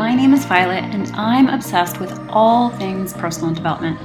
My 0.00 0.14
name 0.14 0.32
is 0.32 0.46
Violet, 0.46 0.82
and 0.94 1.08
I'm 1.08 1.50
obsessed 1.50 2.00
with 2.00 2.18
all 2.30 2.70
things 2.70 3.12
personal 3.12 3.52
development. 3.52 3.98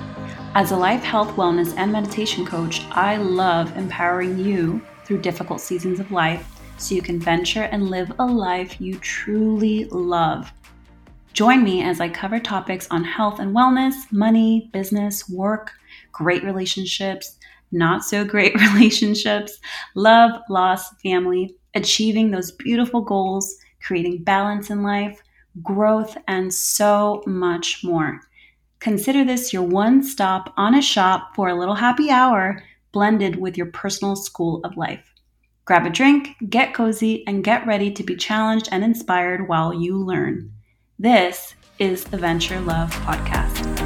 As 0.54 0.72
a 0.72 0.76
life, 0.76 1.02
health, 1.02 1.30
wellness, 1.38 1.74
and 1.78 1.90
meditation 1.90 2.46
coach, 2.46 2.82
I 2.92 3.16
love 3.16 3.78
empowering 3.78 4.38
you 4.38 4.82
through 5.06 5.22
difficult 5.22 5.62
seasons 5.62 6.02
of 6.02 6.12
life 6.12 6.60
so 6.78 6.96
you 6.96 7.02
can 7.02 7.18
venture 7.18 7.64
and 7.64 7.90
live 7.90 8.12
a 8.20 8.26
life 8.26 8.82
you 8.82 8.98
truly 8.98 9.86
love. 9.86 10.52
Join 11.32 11.64
me 11.64 11.82
as 11.82 12.02
I 12.02 12.10
cover 12.10 12.42
topics 12.42 12.90
on 12.92 13.06
health 13.06 13.40
and 13.40 13.56
wellness, 13.56 13.94
money, 14.12 14.70
business, 14.74 15.30
work, 15.30 15.72
great 16.12 16.44
relationships, 16.44 17.38
not 17.72 18.04
so 18.04 18.26
great 18.26 18.54
relationships, 18.74 19.62
love, 19.96 20.42
loss, 20.50 20.90
family, 21.02 21.56
achieving 21.74 22.32
those 22.32 22.52
beautiful 22.52 23.00
goals, 23.00 23.56
creating 23.80 24.26
balance 24.26 24.70
in 24.70 24.84
life, 24.84 25.22
growth, 25.64 26.18
and 26.28 26.54
so 26.54 27.24
much 27.26 27.84
more. 27.84 28.22
Consider 28.80 29.24
this 29.24 29.54
your 29.54 29.64
one 29.64 30.04
stop 30.04 30.54
on 30.58 30.76
a 30.76 30.82
shop 30.82 31.36
for 31.36 31.50
a 31.50 31.56
little 31.58 31.76
happy 31.76 32.10
hour 32.10 32.62
blended 32.92 33.36
with 33.36 33.58
your 33.58 33.68
personal 33.68 34.16
school 34.16 34.62
of 34.64 34.78
life. 34.78 35.14
Grab 35.66 35.86
a 35.86 35.90
drink, 35.90 36.36
get 36.50 36.74
cozy, 36.74 37.26
and 37.28 37.44
get 37.44 37.66
ready 37.66 37.92
to 37.92 38.04
be 38.04 38.16
challenged 38.16 38.70
and 38.72 38.84
inspired 38.84 39.48
while 39.48 39.74
you 39.74 39.98
learn. 39.98 40.52
This 41.00 41.56
is 41.80 42.04
the 42.06 42.18
Venture 42.18 42.60
Love 42.62 42.92
Podcast. 42.92 43.85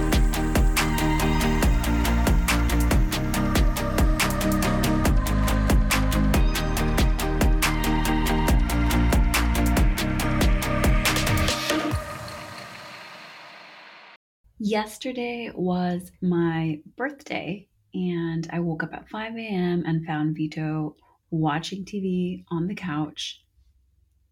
Yesterday 14.69 15.51
was 15.55 16.11
my 16.21 16.79
birthday, 16.95 17.67
and 17.95 18.47
I 18.53 18.59
woke 18.59 18.83
up 18.83 18.93
at 18.93 19.09
5 19.09 19.35
a.m. 19.35 19.83
and 19.83 20.05
found 20.05 20.35
Vito 20.35 20.95
watching 21.31 21.85
TV 21.85 22.43
on 22.51 22.67
the 22.67 22.75
couch. 22.75 23.43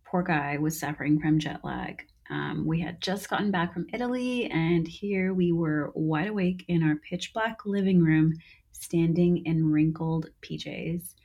Poor 0.05 0.21
guy 0.21 0.57
was 0.57 0.79
suffering 0.79 1.19
from 1.19 1.39
jet 1.39 1.61
lag. 1.63 2.03
Um, 2.29 2.67
we 2.67 2.79
had 2.79 3.01
just 3.01 3.31
gotten 3.31 3.49
back 3.49 3.73
from 3.73 3.87
Italy, 3.91 4.45
and 4.51 4.87
here 4.87 5.33
we 5.33 5.51
were 5.51 5.91
wide 5.95 6.27
awake 6.27 6.65
in 6.67 6.83
our 6.83 6.97
pitch 6.97 7.33
black 7.33 7.65
living 7.65 8.03
room, 8.03 8.35
standing 8.73 9.43
in 9.43 9.71
wrinkled 9.71 10.29
PJs. 10.43 11.15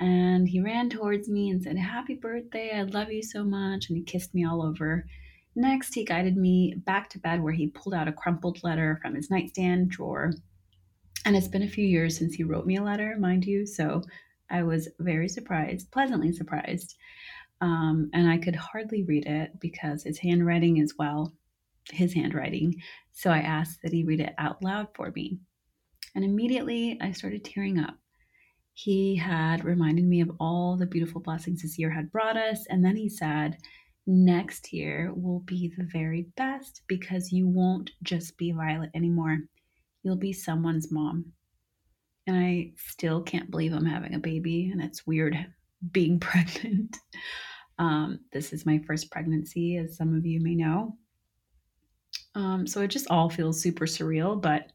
And 0.00 0.48
he 0.48 0.60
ran 0.60 0.90
towards 0.90 1.28
me 1.28 1.48
and 1.50 1.62
said, 1.62 1.78
Happy 1.78 2.14
birthday, 2.14 2.72
I 2.74 2.82
love 2.82 3.12
you 3.12 3.22
so 3.22 3.44
much. 3.44 3.88
And 3.88 3.96
he 3.96 4.02
kissed 4.02 4.34
me 4.34 4.44
all 4.44 4.62
over. 4.66 5.06
Next, 5.58 5.92
he 5.92 6.04
guided 6.04 6.36
me 6.36 6.76
back 6.86 7.10
to 7.10 7.18
bed 7.18 7.42
where 7.42 7.52
he 7.52 7.66
pulled 7.66 7.92
out 7.92 8.06
a 8.06 8.12
crumpled 8.12 8.62
letter 8.62 8.96
from 9.02 9.16
his 9.16 9.28
nightstand 9.28 9.90
drawer. 9.90 10.32
And 11.24 11.34
it's 11.34 11.48
been 11.48 11.64
a 11.64 11.68
few 11.68 11.84
years 11.84 12.16
since 12.16 12.34
he 12.34 12.44
wrote 12.44 12.64
me 12.64 12.76
a 12.76 12.82
letter, 12.84 13.16
mind 13.18 13.44
you, 13.44 13.66
so 13.66 14.02
I 14.48 14.62
was 14.62 14.88
very 15.00 15.28
surprised, 15.28 15.90
pleasantly 15.90 16.30
surprised. 16.30 16.94
Um, 17.60 18.08
and 18.14 18.30
I 18.30 18.38
could 18.38 18.54
hardly 18.54 19.02
read 19.02 19.26
it 19.26 19.58
because 19.58 20.04
his 20.04 20.16
handwriting 20.16 20.76
is, 20.76 20.94
well, 20.96 21.34
his 21.90 22.14
handwriting. 22.14 22.76
So 23.10 23.30
I 23.30 23.40
asked 23.40 23.82
that 23.82 23.92
he 23.92 24.04
read 24.04 24.20
it 24.20 24.34
out 24.38 24.62
loud 24.62 24.86
for 24.94 25.10
me. 25.10 25.40
And 26.14 26.24
immediately 26.24 27.00
I 27.02 27.10
started 27.10 27.44
tearing 27.44 27.80
up. 27.80 27.96
He 28.74 29.16
had 29.16 29.64
reminded 29.64 30.04
me 30.04 30.20
of 30.20 30.30
all 30.38 30.76
the 30.76 30.86
beautiful 30.86 31.20
blessings 31.20 31.62
this 31.62 31.80
year 31.80 31.90
had 31.90 32.12
brought 32.12 32.36
us. 32.36 32.64
And 32.70 32.84
then 32.84 32.94
he 32.94 33.08
said, 33.08 33.56
next 34.08 34.72
year 34.72 35.12
will 35.14 35.40
be 35.40 35.70
the 35.76 35.84
very 35.84 36.28
best 36.34 36.80
because 36.88 37.30
you 37.30 37.46
won't 37.46 37.90
just 38.02 38.38
be 38.38 38.52
Violet 38.52 38.90
anymore. 38.94 39.38
You'll 40.02 40.16
be 40.16 40.32
someone's 40.32 40.90
mom. 40.90 41.26
And 42.26 42.36
I 42.36 42.72
still 42.76 43.22
can't 43.22 43.50
believe 43.50 43.72
I'm 43.72 43.84
having 43.84 44.14
a 44.14 44.18
baby, 44.18 44.70
and 44.72 44.82
it's 44.82 45.06
weird 45.06 45.36
being 45.92 46.18
pregnant. 46.20 46.96
Um, 47.78 48.20
this 48.32 48.52
is 48.52 48.66
my 48.66 48.80
first 48.86 49.10
pregnancy, 49.10 49.76
as 49.76 49.96
some 49.96 50.16
of 50.16 50.24
you 50.24 50.40
may 50.40 50.54
know. 50.54 50.96
Um, 52.34 52.66
so 52.66 52.80
it 52.80 52.88
just 52.88 53.10
all 53.10 53.28
feels 53.28 53.60
super 53.60 53.84
surreal, 53.84 54.40
but 54.40 54.68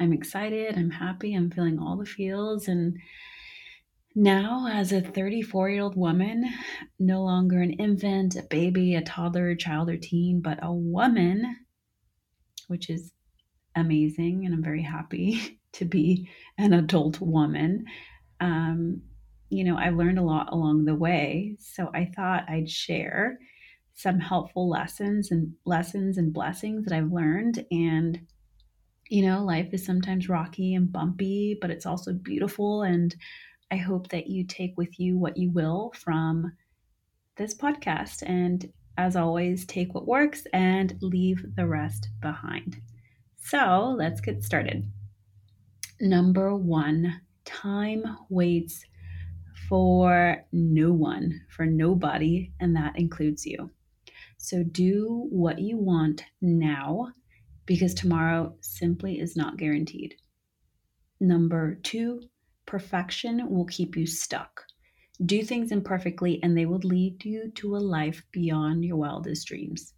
I'm 0.00 0.12
excited, 0.14 0.76
I'm 0.76 0.90
happy, 0.90 1.34
I'm 1.34 1.50
feeling 1.50 1.78
all 1.78 1.96
the 1.98 2.06
feels, 2.06 2.68
and 2.68 2.96
now, 4.14 4.66
as 4.68 4.92
a 4.92 5.00
34 5.00 5.70
year 5.70 5.82
old 5.82 5.96
woman, 5.96 6.44
no 6.98 7.22
longer 7.22 7.60
an 7.60 7.72
infant, 7.72 8.36
a 8.36 8.42
baby, 8.42 8.94
a 8.96 9.02
toddler, 9.02 9.54
child, 9.54 9.88
or 9.88 9.96
teen, 9.96 10.40
but 10.40 10.58
a 10.62 10.72
woman, 10.72 11.56
which 12.66 12.90
is 12.90 13.12
amazing. 13.76 14.44
And 14.44 14.54
I'm 14.54 14.64
very 14.64 14.82
happy 14.82 15.60
to 15.74 15.84
be 15.84 16.28
an 16.58 16.72
adult 16.72 17.20
woman. 17.20 17.84
Um, 18.40 19.02
you 19.48 19.64
know, 19.64 19.76
I 19.76 19.90
learned 19.90 20.18
a 20.18 20.24
lot 20.24 20.52
along 20.52 20.84
the 20.84 20.94
way. 20.94 21.56
So 21.60 21.90
I 21.94 22.10
thought 22.16 22.48
I'd 22.48 22.70
share 22.70 23.38
some 23.94 24.18
helpful 24.18 24.68
lessons 24.68 25.30
and 25.30 25.52
lessons 25.64 26.18
and 26.18 26.32
blessings 26.32 26.84
that 26.84 26.96
I've 26.96 27.12
learned. 27.12 27.64
And, 27.70 28.20
you 29.08 29.26
know, 29.26 29.44
life 29.44 29.68
is 29.72 29.84
sometimes 29.84 30.28
rocky 30.28 30.74
and 30.74 30.90
bumpy, 30.90 31.58
but 31.60 31.70
it's 31.70 31.86
also 31.86 32.12
beautiful. 32.12 32.82
And 32.82 33.14
I 33.70 33.76
hope 33.76 34.08
that 34.08 34.26
you 34.28 34.44
take 34.44 34.76
with 34.76 34.98
you 34.98 35.16
what 35.18 35.36
you 35.36 35.50
will 35.50 35.92
from 35.94 36.52
this 37.36 37.54
podcast. 37.54 38.22
And 38.26 38.70
as 38.98 39.16
always, 39.16 39.64
take 39.64 39.94
what 39.94 40.06
works 40.06 40.46
and 40.52 40.96
leave 41.00 41.44
the 41.56 41.66
rest 41.66 42.08
behind. 42.20 42.80
So 43.40 43.94
let's 43.96 44.20
get 44.20 44.42
started. 44.42 44.90
Number 46.00 46.54
one, 46.56 47.20
time 47.44 48.04
waits 48.28 48.84
for 49.68 50.44
no 50.52 50.92
one, 50.92 51.40
for 51.48 51.64
nobody, 51.64 52.52
and 52.60 52.74
that 52.76 52.98
includes 52.98 53.46
you. 53.46 53.70
So 54.38 54.62
do 54.62 55.26
what 55.30 55.58
you 55.58 55.76
want 55.76 56.24
now 56.40 57.12
because 57.66 57.94
tomorrow 57.94 58.54
simply 58.60 59.20
is 59.20 59.36
not 59.36 59.58
guaranteed. 59.58 60.16
Number 61.20 61.76
two, 61.82 62.22
perfection 62.66 63.48
will 63.50 63.66
keep 63.66 63.96
you 63.96 64.06
stuck. 64.06 64.64
Do 65.24 65.42
things 65.42 65.72
imperfectly, 65.72 66.42
and 66.42 66.56
they 66.56 66.66
will 66.66 66.78
lead 66.78 67.24
you 67.24 67.50
to 67.56 67.76
a 67.76 67.78
life 67.78 68.22
beyond 68.32 68.84
your 68.84 68.96
wildest 68.96 69.46
dreams. 69.46 69.92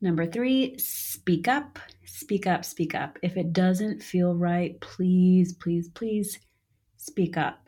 Number 0.00 0.26
three, 0.26 0.76
speak 0.78 1.46
up, 1.46 1.78
speak 2.04 2.46
up, 2.46 2.64
speak 2.64 2.94
up. 2.94 3.18
If 3.22 3.36
it 3.36 3.52
doesn't 3.52 4.02
feel 4.02 4.34
right, 4.34 4.80
please, 4.80 5.52
please, 5.52 5.88
please 5.90 6.40
speak 6.96 7.36
up. 7.36 7.60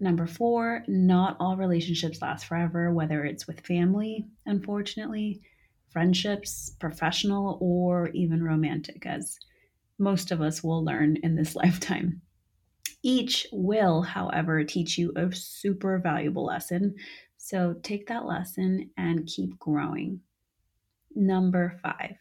Number 0.00 0.26
four, 0.26 0.82
not 0.88 1.36
all 1.38 1.56
relationships 1.56 2.22
last 2.22 2.46
forever, 2.46 2.92
whether 2.92 3.24
it's 3.24 3.46
with 3.46 3.66
family, 3.66 4.26
unfortunately, 4.46 5.40
friendships, 5.90 6.72
professional, 6.78 7.58
or 7.60 8.08
even 8.08 8.42
romantic, 8.42 9.06
as 9.06 9.38
most 9.98 10.30
of 10.30 10.40
us 10.40 10.62
will 10.62 10.84
learn 10.84 11.16
in 11.22 11.34
this 11.34 11.56
lifetime. 11.62 12.22
Each 13.02 13.46
will, 13.52 14.02
however, 14.02 14.64
teach 14.64 14.98
you 14.98 15.12
a 15.16 15.32
super 15.34 15.98
valuable 15.98 16.44
lesson. 16.44 16.96
So 17.36 17.76
take 17.82 18.08
that 18.08 18.26
lesson 18.26 18.90
and 18.96 19.26
keep 19.26 19.58
growing. 19.58 20.20
Number 21.14 21.78
five, 21.82 22.16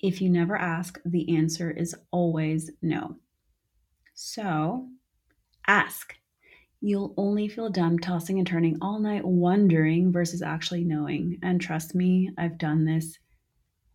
if 0.00 0.20
you 0.20 0.28
never 0.30 0.56
ask, 0.56 0.98
the 1.04 1.36
answer 1.36 1.70
is 1.70 1.94
always 2.10 2.70
no. 2.82 3.16
So 4.14 4.88
ask. 5.66 6.14
You'll 6.80 7.14
only 7.16 7.48
feel 7.48 7.70
dumb 7.70 7.98
tossing 7.98 8.38
and 8.38 8.46
turning 8.46 8.78
all 8.80 9.00
night 9.00 9.24
wondering 9.24 10.12
versus 10.12 10.42
actually 10.42 10.84
knowing. 10.84 11.38
And 11.42 11.60
trust 11.60 11.94
me, 11.94 12.30
I've 12.38 12.58
done 12.58 12.84
this 12.84 13.18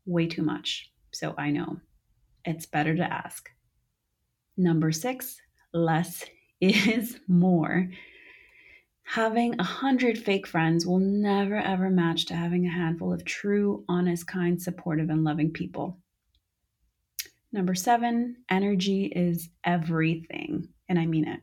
way 0.05 0.27
too 0.27 0.41
much. 0.41 0.91
So 1.13 1.33
I 1.37 1.51
know 1.51 1.79
it's 2.45 2.65
better 2.65 2.95
to 2.95 3.03
ask. 3.03 3.49
Number 4.57 4.91
six, 4.91 5.39
less 5.73 6.23
is 6.61 7.19
more. 7.27 7.89
Having 9.05 9.59
a 9.59 9.63
hundred 9.63 10.17
fake 10.17 10.47
friends 10.47 10.85
will 10.87 10.99
never 10.99 11.57
ever 11.57 11.89
match 11.89 12.25
to 12.27 12.35
having 12.35 12.65
a 12.65 12.71
handful 12.71 13.11
of 13.11 13.25
true, 13.25 13.83
honest, 13.89 14.25
kind, 14.27 14.61
supportive, 14.61 15.09
and 15.09 15.23
loving 15.23 15.51
people. 15.51 15.99
Number 17.51 17.75
seven, 17.75 18.37
energy 18.49 19.05
is 19.05 19.49
everything, 19.63 20.69
and 20.89 20.97
I 20.97 21.05
mean 21.05 21.27
it. 21.27 21.41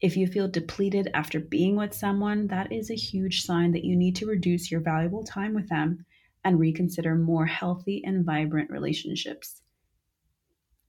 If 0.00 0.16
you 0.16 0.26
feel 0.26 0.48
depleted 0.48 1.08
after 1.14 1.40
being 1.40 1.76
with 1.76 1.94
someone, 1.94 2.48
that 2.48 2.72
is 2.72 2.90
a 2.90 2.94
huge 2.94 3.42
sign 3.42 3.72
that 3.72 3.84
you 3.84 3.96
need 3.96 4.16
to 4.16 4.26
reduce 4.26 4.70
your 4.70 4.80
valuable 4.80 5.24
time 5.24 5.54
with 5.54 5.68
them 5.68 6.04
and 6.44 6.58
reconsider 6.58 7.14
more 7.14 7.46
healthy 7.46 8.02
and 8.04 8.24
vibrant 8.24 8.70
relationships. 8.70 9.61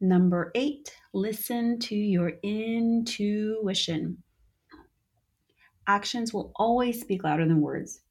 Number 0.03 0.51
eight, 0.53 0.93
listen 1.13 1.79
to 1.79 1.95
your 1.95 2.33
intuition. 2.43 4.17
Actions 5.87 6.33
will 6.33 6.51
always 6.57 6.99
speak 6.99 7.23
louder 7.23 7.47
than 7.47 7.61
words. 7.61 8.01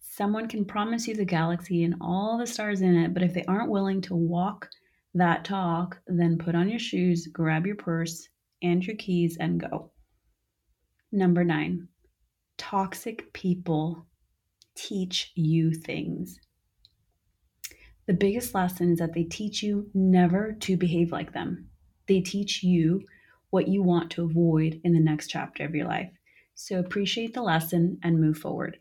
Someone 0.00 0.48
can 0.48 0.64
promise 0.64 1.06
you 1.06 1.14
the 1.14 1.24
galaxy 1.24 1.84
and 1.84 1.94
all 2.00 2.36
the 2.36 2.48
stars 2.48 2.80
in 2.80 2.96
it, 2.96 3.14
but 3.14 3.22
if 3.22 3.32
they 3.32 3.44
aren't 3.44 3.70
willing 3.70 4.00
to 4.00 4.16
walk 4.16 4.68
that 5.14 5.44
talk, 5.44 6.00
then 6.08 6.36
put 6.36 6.56
on 6.56 6.68
your 6.68 6.80
shoes, 6.80 7.28
grab 7.28 7.64
your 7.64 7.76
purse 7.76 8.28
and 8.60 8.84
your 8.84 8.96
keys, 8.96 9.36
and 9.38 9.60
go. 9.60 9.92
Number 11.12 11.44
nine, 11.44 11.86
toxic 12.58 13.32
people 13.32 14.04
teach 14.74 15.30
you 15.36 15.72
things. 15.72 16.40
The 18.10 18.16
biggest 18.16 18.56
lesson 18.56 18.90
is 18.90 18.98
that 18.98 19.12
they 19.12 19.22
teach 19.22 19.62
you 19.62 19.88
never 19.94 20.56
to 20.62 20.76
behave 20.76 21.12
like 21.12 21.32
them. 21.32 21.68
They 22.08 22.20
teach 22.20 22.60
you 22.60 23.04
what 23.50 23.68
you 23.68 23.84
want 23.84 24.10
to 24.10 24.24
avoid 24.24 24.80
in 24.82 24.92
the 24.92 24.98
next 24.98 25.28
chapter 25.28 25.64
of 25.64 25.76
your 25.76 25.86
life. 25.86 26.10
So 26.56 26.80
appreciate 26.80 27.34
the 27.34 27.42
lesson 27.42 28.00
and 28.02 28.20
move 28.20 28.36
forward. 28.36 28.78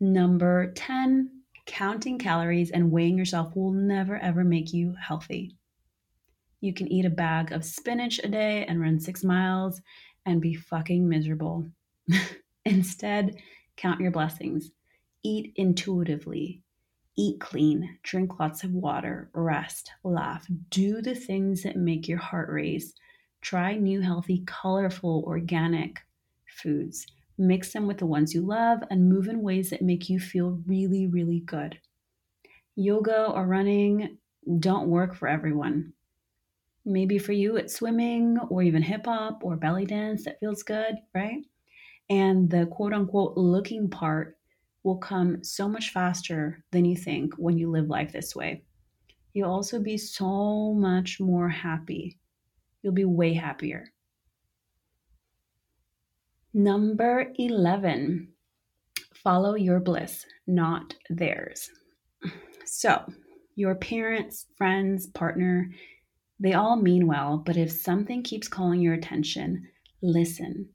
Number 0.00 0.72
10, 0.72 1.28
counting 1.66 2.18
calories 2.18 2.70
and 2.70 2.90
weighing 2.90 3.18
yourself 3.18 3.54
will 3.54 3.72
never 3.72 4.16
ever 4.16 4.44
make 4.44 4.72
you 4.72 4.94
healthy. 4.98 5.54
You 6.62 6.72
can 6.72 6.90
eat 6.90 7.04
a 7.04 7.10
bag 7.10 7.52
of 7.52 7.66
spinach 7.66 8.18
a 8.24 8.28
day 8.28 8.64
and 8.64 8.80
run 8.80 8.98
six 8.98 9.22
miles 9.22 9.82
and 10.24 10.40
be 10.40 10.54
fucking 10.54 11.06
miserable. 11.06 11.68
Instead, 12.64 13.36
count 13.76 14.00
your 14.00 14.10
blessings. 14.10 14.70
Eat 15.22 15.52
intuitively. 15.56 16.63
Eat 17.16 17.40
clean. 17.40 17.98
Drink 18.02 18.40
lots 18.40 18.64
of 18.64 18.72
water. 18.72 19.30
Rest. 19.34 19.90
Laugh. 20.02 20.46
Do 20.70 21.00
the 21.00 21.14
things 21.14 21.62
that 21.62 21.76
make 21.76 22.08
your 22.08 22.18
heart 22.18 22.48
race. 22.50 22.92
Try 23.40 23.76
new, 23.76 24.00
healthy, 24.00 24.42
colorful, 24.46 25.22
organic 25.26 26.00
foods. 26.46 27.06
Mix 27.38 27.72
them 27.72 27.86
with 27.86 27.98
the 27.98 28.06
ones 28.06 28.34
you 28.34 28.40
love 28.40 28.80
and 28.90 29.08
move 29.08 29.28
in 29.28 29.42
ways 29.42 29.70
that 29.70 29.82
make 29.82 30.08
you 30.08 30.18
feel 30.18 30.60
really, 30.66 31.06
really 31.06 31.40
good. 31.40 31.78
Yoga 32.76 33.30
or 33.30 33.46
running 33.46 34.18
don't 34.58 34.88
work 34.88 35.14
for 35.14 35.28
everyone. 35.28 35.92
Maybe 36.84 37.18
for 37.18 37.32
you, 37.32 37.56
it's 37.56 37.76
swimming 37.76 38.38
or 38.50 38.62
even 38.62 38.82
hip 38.82 39.06
hop 39.06 39.42
or 39.42 39.56
belly 39.56 39.86
dance 39.86 40.24
that 40.24 40.40
feels 40.40 40.62
good, 40.62 40.96
right? 41.14 41.38
And 42.10 42.50
the 42.50 42.66
quote 42.66 42.92
unquote 42.92 43.36
looking 43.36 43.88
part 43.88 44.36
will 44.84 44.98
come 44.98 45.42
so 45.42 45.68
much 45.68 45.90
faster 45.90 46.62
than 46.70 46.84
you 46.84 46.96
think 46.96 47.34
when 47.34 47.58
you 47.58 47.70
live 47.70 47.88
life 47.88 48.12
this 48.12 48.36
way. 48.36 48.62
You'll 49.32 49.50
also 49.50 49.80
be 49.80 49.96
so 49.96 50.74
much 50.74 51.18
more 51.18 51.48
happy. 51.48 52.18
You'll 52.82 52.92
be 52.92 53.04
way 53.04 53.32
happier. 53.32 53.92
Number 56.52 57.32
11, 57.36 58.28
follow 59.16 59.56
your 59.56 59.80
bliss, 59.80 60.24
not 60.46 60.94
theirs. 61.10 61.70
So, 62.64 63.04
your 63.56 63.74
parents, 63.74 64.46
friends, 64.56 65.08
partner, 65.08 65.70
they 66.38 66.52
all 66.52 66.76
mean 66.76 67.06
well, 67.06 67.38
but 67.38 67.56
if 67.56 67.70
something 67.72 68.22
keeps 68.22 68.48
calling 68.48 68.80
your 68.80 68.94
attention, 68.94 69.66
listen. 70.02 70.68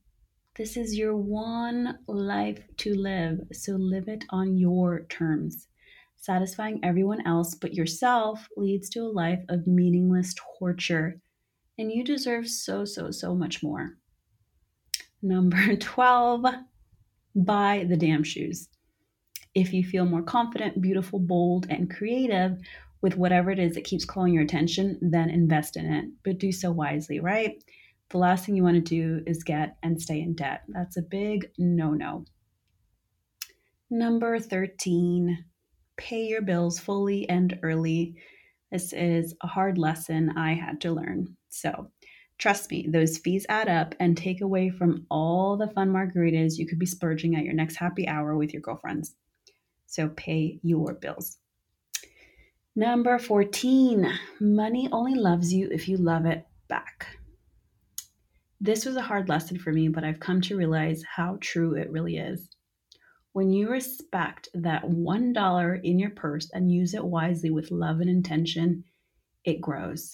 This 0.59 0.75
is 0.75 0.97
your 0.97 1.15
one 1.15 1.99
life 2.05 2.59
to 2.79 2.93
live, 2.93 3.39
so 3.53 3.77
live 3.77 4.09
it 4.09 4.25
on 4.29 4.57
your 4.57 5.05
terms. 5.05 5.69
Satisfying 6.17 6.81
everyone 6.83 7.25
else 7.25 7.55
but 7.55 7.73
yourself 7.73 8.45
leads 8.57 8.89
to 8.89 8.99
a 8.99 9.07
life 9.07 9.39
of 9.47 9.67
meaningless 9.67 10.35
torture, 10.59 11.21
and 11.77 11.89
you 11.89 12.03
deserve 12.03 12.49
so, 12.49 12.83
so, 12.83 13.09
so 13.09 13.33
much 13.33 13.63
more. 13.63 13.95
Number 15.21 15.75
12, 15.77 16.45
buy 17.35 17.85
the 17.87 17.95
damn 17.95 18.25
shoes. 18.25 18.67
If 19.55 19.71
you 19.71 19.85
feel 19.85 20.03
more 20.03 20.23
confident, 20.23 20.81
beautiful, 20.81 21.19
bold, 21.19 21.67
and 21.69 21.89
creative 21.89 22.59
with 22.99 23.15
whatever 23.15 23.49
it 23.49 23.59
is 23.59 23.75
that 23.75 23.85
keeps 23.85 24.03
calling 24.03 24.33
your 24.33 24.43
attention, 24.43 24.99
then 25.01 25.29
invest 25.29 25.77
in 25.77 25.85
it, 25.85 26.09
but 26.25 26.37
do 26.37 26.51
so 26.51 26.69
wisely, 26.69 27.21
right? 27.21 27.63
The 28.09 28.17
last 28.17 28.45
thing 28.45 28.55
you 28.55 28.63
want 28.63 28.75
to 28.75 28.81
do 28.81 29.23
is 29.27 29.43
get 29.43 29.77
and 29.83 30.01
stay 30.01 30.21
in 30.21 30.33
debt. 30.33 30.63
That's 30.67 30.97
a 30.97 31.01
big 31.01 31.51
no 31.57 31.91
no. 31.91 32.25
Number 33.89 34.39
13, 34.39 35.45
pay 35.97 36.25
your 36.25 36.41
bills 36.41 36.79
fully 36.79 37.27
and 37.29 37.59
early. 37.63 38.15
This 38.71 38.93
is 38.93 39.35
a 39.41 39.47
hard 39.47 39.77
lesson 39.77 40.31
I 40.37 40.53
had 40.53 40.81
to 40.81 40.91
learn. 40.91 41.35
So, 41.49 41.89
Trust 42.39 42.71
me, 42.71 42.87
those 42.89 43.17
fees 43.17 43.45
add 43.49 43.67
up 43.67 43.93
and 43.99 44.15
take 44.15 44.39
away 44.39 44.69
from 44.69 45.05
all 45.11 45.57
the 45.57 45.67
fun 45.67 45.89
margaritas 45.89 46.57
you 46.57 46.65
could 46.65 46.79
be 46.79 46.85
splurging 46.85 47.35
at 47.35 47.43
your 47.43 47.53
next 47.53 47.75
happy 47.75 48.07
hour 48.07 48.37
with 48.37 48.53
your 48.53 48.61
girlfriends. 48.61 49.13
So 49.87 50.07
pay 50.07 50.57
your 50.63 50.93
bills. 50.93 51.37
Number 52.77 53.19
14, 53.19 54.09
money 54.39 54.87
only 54.93 55.15
loves 55.15 55.53
you 55.53 55.67
if 55.69 55.89
you 55.89 55.97
love 55.97 56.25
it 56.25 56.47
back. 56.69 57.18
This 58.61 58.85
was 58.85 58.97
a 58.97 59.01
hard 59.01 59.29
lesson 59.29 59.57
for 59.57 59.71
me, 59.71 59.87
but 59.87 60.03
I've 60.03 60.19
come 60.19 60.41
to 60.41 60.57
realize 60.57 61.01
how 61.03 61.37
true 61.39 61.75
it 61.75 61.89
really 61.91 62.17
is. 62.17 62.49
When 63.31 63.53
you 63.53 63.69
respect 63.69 64.49
that 64.53 64.83
$1 64.83 65.83
in 65.83 65.99
your 65.99 66.09
purse 66.09 66.49
and 66.53 66.71
use 66.71 66.93
it 66.93 67.05
wisely 67.05 67.51
with 67.51 67.71
love 67.71 68.01
and 68.01 68.09
intention, 68.09 68.83
it 69.45 69.61
grows. 69.61 70.11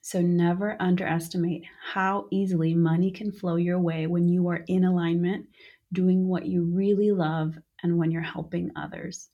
So 0.00 0.20
never 0.20 0.76
underestimate 0.80 1.64
how 1.92 2.28
easily 2.30 2.74
money 2.74 3.10
can 3.10 3.32
flow 3.32 3.56
your 3.56 3.80
way 3.80 4.06
when 4.06 4.28
you 4.28 4.48
are 4.48 4.64
in 4.68 4.84
alignment, 4.84 5.46
doing 5.92 6.28
what 6.28 6.46
you 6.46 6.64
really 6.64 7.10
love, 7.10 7.58
and 7.82 7.98
when 7.98 8.10
you're 8.10 8.22
helping 8.22 8.70
others. 8.76 9.28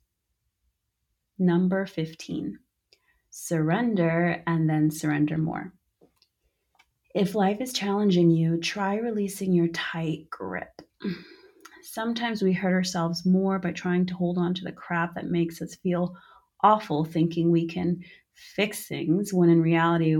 Number 1.39 1.85
15, 1.87 2.59
surrender 3.31 4.43
and 4.47 4.71
then 4.71 4.91
surrender 4.91 5.37
more. 5.37 5.73
If 7.15 7.37
life 7.37 7.61
is 7.61 7.73
challenging 7.73 8.29
you, 8.31 8.59
try 8.59 8.97
releasing 8.97 9.53
your 9.53 9.69
tight 9.69 10.29
grip. 10.31 10.83
Sometimes 11.83 12.43
we 12.43 12.53
hurt 12.53 12.73
ourselves 12.73 13.25
more 13.25 13.61
by 13.61 13.71
trying 13.71 14.05
to 14.07 14.15
hold 14.15 14.37
on 14.37 14.53
to 14.55 14.65
the 14.65 14.73
crap 14.73 15.15
that 15.15 15.31
makes 15.31 15.63
us 15.63 15.77
feel 15.77 16.17
awful, 16.65 17.05
thinking 17.05 17.51
we 17.53 17.69
can 17.69 18.03
fix 18.33 18.89
things 18.89 19.33
when 19.33 19.49
in 19.49 19.63
reality 19.63 20.17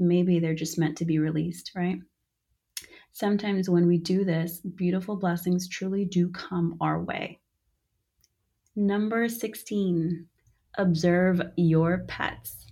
maybe 0.00 0.40
they're 0.40 0.54
just 0.54 0.78
meant 0.78 0.98
to 0.98 1.04
be 1.04 1.20
released, 1.20 1.70
right? 1.76 2.00
Sometimes 3.12 3.70
when 3.70 3.86
we 3.86 3.98
do 3.98 4.24
this, 4.24 4.58
beautiful 4.60 5.16
blessings 5.16 5.68
truly 5.68 6.04
do 6.04 6.30
come 6.30 6.76
our 6.80 7.00
way. 7.00 7.38
Number 8.74 9.28
16, 9.28 10.26
observe 10.78 11.42
your 11.56 12.04
pets. 12.08 12.67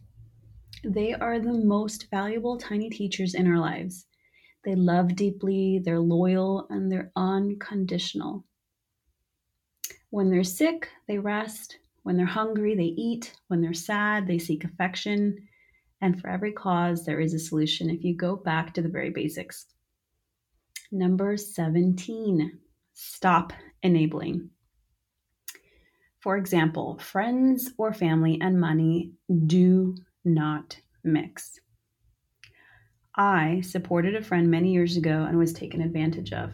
They 0.88 1.14
are 1.14 1.40
the 1.40 1.52
most 1.52 2.06
valuable 2.12 2.56
tiny 2.56 2.88
teachers 2.90 3.34
in 3.34 3.48
our 3.48 3.58
lives. 3.58 4.06
They 4.64 4.76
love 4.76 5.16
deeply, 5.16 5.80
they're 5.80 5.98
loyal, 5.98 6.68
and 6.70 6.90
they're 6.90 7.10
unconditional. 7.16 8.44
When 10.10 10.30
they're 10.30 10.44
sick, 10.44 10.88
they 11.08 11.18
rest. 11.18 11.78
When 12.04 12.16
they're 12.16 12.24
hungry, 12.24 12.76
they 12.76 12.94
eat. 12.96 13.34
When 13.48 13.60
they're 13.60 13.74
sad, 13.74 14.28
they 14.28 14.38
seek 14.38 14.62
affection. 14.62 15.48
And 16.02 16.20
for 16.20 16.30
every 16.30 16.52
cause, 16.52 17.04
there 17.04 17.18
is 17.18 17.34
a 17.34 17.40
solution 17.40 17.90
if 17.90 18.04
you 18.04 18.14
go 18.14 18.36
back 18.36 18.72
to 18.74 18.82
the 18.82 18.88
very 18.88 19.10
basics. 19.10 19.66
Number 20.92 21.36
17, 21.36 22.60
stop 22.94 23.52
enabling. 23.82 24.50
For 26.20 26.36
example, 26.36 26.96
friends 26.98 27.72
or 27.76 27.92
family 27.92 28.38
and 28.40 28.60
money 28.60 29.14
do 29.46 29.96
not 30.26 30.78
mix. 31.04 31.58
I 33.16 33.62
supported 33.62 34.14
a 34.14 34.22
friend 34.22 34.50
many 34.50 34.72
years 34.72 34.98
ago 34.98 35.24
and 35.26 35.38
was 35.38 35.54
taken 35.54 35.80
advantage 35.80 36.32
of. 36.34 36.52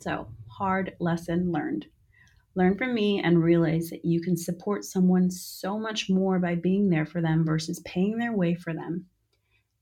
So, 0.00 0.28
hard 0.46 0.94
lesson 0.98 1.52
learned. 1.52 1.86
Learn 2.54 2.78
from 2.78 2.94
me 2.94 3.20
and 3.22 3.42
realize 3.42 3.90
that 3.90 4.04
you 4.04 4.20
can 4.22 4.36
support 4.36 4.84
someone 4.84 5.30
so 5.30 5.78
much 5.78 6.08
more 6.08 6.38
by 6.38 6.54
being 6.54 6.88
there 6.88 7.04
for 7.04 7.20
them 7.20 7.44
versus 7.44 7.80
paying 7.80 8.16
their 8.16 8.32
way 8.32 8.54
for 8.54 8.72
them. 8.72 9.06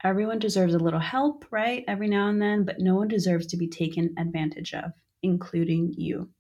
Everyone 0.05 0.39
deserves 0.39 0.75
a 0.75 0.79
little 0.79 1.01
help, 1.01 1.45
right? 1.51 1.85
Every 1.89 2.09
now 2.09 2.29
and 2.29 2.41
then, 2.41 2.65
but 2.65 2.79
no 2.79 2.95
one 2.95 3.09
deserves 3.09 3.47
to 3.49 3.57
be 3.57 3.69
taken 3.69 4.15
advantage 4.19 4.75
of, 4.75 4.93
including 5.23 5.93
you. 5.97 6.31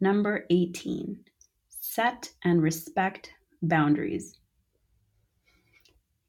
Number 0.00 0.44
18, 0.50 1.18
set 1.68 2.30
and 2.44 2.62
respect 2.62 3.32
boundaries. 3.62 4.38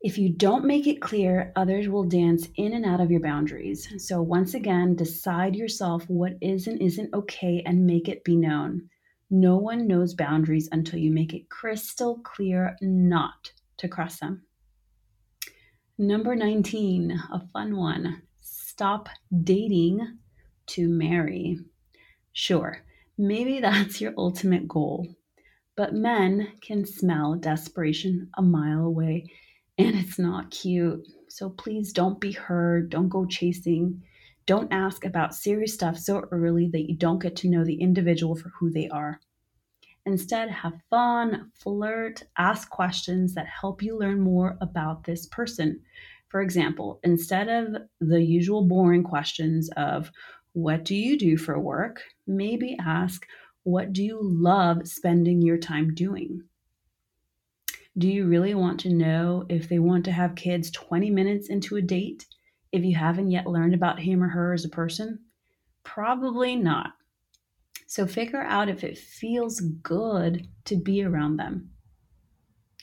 If 0.01 0.17
you 0.17 0.29
don't 0.29 0.65
make 0.65 0.85
it 0.87 1.01
clear, 1.01 1.51
others 1.55 1.89
will 1.89 2.03
dance 2.03 2.47
in 2.55 2.73
and 2.73 2.85
out 2.85 3.01
of 3.01 3.09
your 3.09 3.19
boundaries. 3.19 3.87
So, 3.97 4.21
once 4.21 4.53
again, 4.53 4.95
decide 4.95 5.55
yourself 5.55 6.07
what 6.07 6.33
is 6.41 6.67
and 6.67 6.81
isn't 6.81 7.13
okay 7.13 7.63
and 7.65 7.85
make 7.85 8.07
it 8.07 8.23
be 8.23 8.35
known. 8.35 8.89
No 9.29 9.57
one 9.57 9.87
knows 9.87 10.13
boundaries 10.13 10.69
until 10.71 10.99
you 10.99 11.11
make 11.11 11.33
it 11.33 11.49
crystal 11.49 12.19
clear 12.23 12.77
not 12.81 13.51
to 13.77 13.87
cross 13.87 14.19
them. 14.19 14.43
Number 15.97 16.35
19, 16.35 17.11
a 17.31 17.47
fun 17.51 17.75
one 17.75 18.21
stop 18.41 19.09
dating 19.43 20.19
to 20.67 20.87
marry. 20.87 21.59
Sure, 22.33 22.83
Maybe 23.17 23.59
that's 23.61 23.99
your 23.99 24.13
ultimate 24.17 24.67
goal. 24.67 25.07
But 25.75 25.93
men 25.93 26.53
can 26.61 26.85
smell 26.85 27.35
desperation 27.35 28.29
a 28.37 28.41
mile 28.41 28.85
away, 28.85 29.25
and 29.77 29.95
it's 29.95 30.19
not 30.19 30.51
cute. 30.51 31.07
So 31.29 31.49
please 31.49 31.93
don't 31.93 32.19
be 32.19 32.31
hurt. 32.31 32.89
Don't 32.89 33.09
go 33.09 33.25
chasing. 33.25 34.01
Don't 34.45 34.71
ask 34.71 35.05
about 35.05 35.35
serious 35.35 35.73
stuff 35.73 35.97
so 35.97 36.23
early 36.31 36.69
that 36.69 36.89
you 36.89 36.95
don't 36.95 37.21
get 37.21 37.35
to 37.37 37.49
know 37.49 37.63
the 37.65 37.81
individual 37.81 38.35
for 38.35 38.49
who 38.49 38.71
they 38.71 38.87
are. 38.89 39.19
Instead, 40.05 40.49
have 40.49 40.81
fun, 40.89 41.51
flirt, 41.53 42.23
ask 42.37 42.69
questions 42.69 43.33
that 43.33 43.45
help 43.47 43.83
you 43.83 43.97
learn 43.99 44.21
more 44.21 44.57
about 44.61 45.03
this 45.03 45.25
person. 45.25 45.81
For 46.29 46.41
example, 46.41 46.99
instead 47.03 47.49
of 47.49 47.83
the 47.99 48.21
usual 48.23 48.65
boring 48.65 49.03
questions 49.03 49.69
of, 49.75 50.09
What 50.53 50.85
do 50.85 50.95
you 50.95 51.17
do 51.17 51.37
for 51.37 51.59
work? 51.59 52.01
maybe 52.25 52.77
ask, 52.79 53.27
What 53.63 53.91
do 53.91 54.03
you 54.03 54.19
love 54.21 54.87
spending 54.87 55.41
your 55.41 55.57
time 55.57 55.93
doing? 55.93 56.43
Do 57.97 58.07
you 58.07 58.27
really 58.27 58.53
want 58.53 58.79
to 58.81 58.93
know 58.93 59.45
if 59.49 59.67
they 59.67 59.79
want 59.79 60.05
to 60.05 60.11
have 60.11 60.35
kids 60.35 60.69
20 60.69 61.09
minutes 61.09 61.49
into 61.49 61.77
a 61.77 61.81
date 61.81 62.27
if 62.71 62.83
you 62.83 62.95
haven't 62.95 63.31
yet 63.31 63.47
learned 63.47 63.73
about 63.73 63.99
him 63.99 64.23
or 64.23 64.27
her 64.27 64.53
as 64.53 64.65
a 64.65 64.69
person? 64.69 65.19
Probably 65.83 66.55
not. 66.55 66.91
So 67.87 68.05
figure 68.05 68.43
out 68.43 68.69
if 68.69 68.83
it 68.83 68.99
feels 68.99 69.61
good 69.61 70.47
to 70.65 70.75
be 70.75 71.03
around 71.03 71.37
them. 71.37 71.71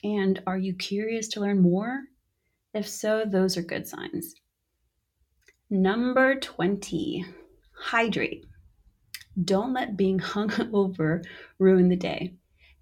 And 0.02 0.42
are 0.48 0.58
you 0.58 0.74
curious 0.74 1.28
to 1.28 1.40
learn 1.40 1.60
more? 1.60 2.04
If 2.72 2.88
so, 2.88 3.24
those 3.24 3.56
are 3.56 3.62
good 3.62 3.86
signs. 3.86 4.34
Number 5.70 6.34
20, 6.40 7.24
hydrate. 7.72 8.46
Don't 9.44 9.72
let 9.72 9.96
being 9.96 10.18
hungover 10.20 11.24
ruin 11.58 11.88
the 11.88 11.96
day. 11.96 12.34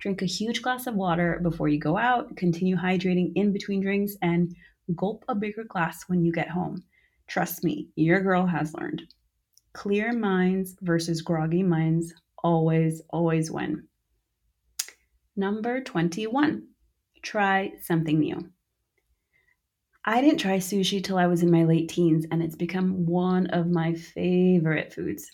Drink 0.02 0.20
a 0.20 0.26
huge 0.26 0.62
glass 0.62 0.88
of 0.88 0.96
water 0.96 1.38
before 1.44 1.68
you 1.68 1.78
go 1.78 1.96
out, 1.96 2.34
continue 2.34 2.74
hydrating 2.74 3.30
in 3.36 3.52
between 3.52 3.80
drinks, 3.80 4.16
and 4.20 4.52
gulp 4.96 5.24
a 5.28 5.34
bigger 5.36 5.62
glass 5.62 6.02
when 6.08 6.24
you 6.24 6.32
get 6.32 6.50
home. 6.50 6.82
Trust 7.28 7.62
me, 7.62 7.88
your 7.94 8.20
girl 8.20 8.44
has 8.44 8.74
learned. 8.74 9.04
Clear 9.74 10.12
minds 10.12 10.74
versus 10.80 11.22
groggy 11.22 11.62
minds 11.62 12.12
always, 12.42 13.00
always 13.10 13.48
win. 13.48 13.86
Number 15.36 15.80
21, 15.80 16.66
try 17.22 17.70
something 17.80 18.18
new. 18.18 18.50
I 20.04 20.20
didn't 20.20 20.38
try 20.38 20.56
sushi 20.56 21.02
till 21.04 21.16
I 21.16 21.28
was 21.28 21.44
in 21.44 21.50
my 21.52 21.62
late 21.62 21.88
teens, 21.88 22.26
and 22.32 22.42
it's 22.42 22.56
become 22.56 23.06
one 23.06 23.46
of 23.50 23.70
my 23.70 23.94
favorite 23.94 24.92
foods. 24.92 25.30